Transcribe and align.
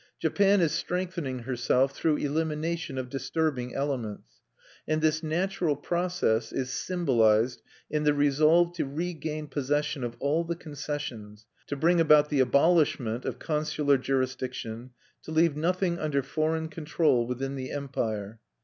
Japan 0.17 0.61
is 0.61 0.71
strengthening 0.71 1.43
herself 1.43 1.95
through 1.95 2.17
elimination 2.17 2.97
of 2.97 3.07
disturbing 3.07 3.75
elements; 3.75 4.41
and 4.87 4.99
this 4.99 5.21
natural 5.21 5.75
process 5.75 6.51
is 6.51 6.71
symbolized 6.71 7.61
in 7.87 8.03
the 8.03 8.15
resolve 8.15 8.73
to 8.73 8.83
regain 8.85 9.45
possession 9.45 10.03
of 10.03 10.15
all 10.19 10.43
the 10.43 10.55
concessions, 10.55 11.45
to 11.67 11.75
bring 11.75 12.01
about 12.01 12.29
the 12.29 12.39
abolishment 12.39 13.25
of 13.25 13.37
consular 13.37 13.99
jurisdiction, 13.99 14.89
to 15.21 15.29
leave 15.29 15.55
nothing 15.55 15.99
under 15.99 16.23
foreign 16.23 16.67
control 16.67 17.27
within 17.27 17.53
the 17.53 17.69
Empire. 17.69 18.39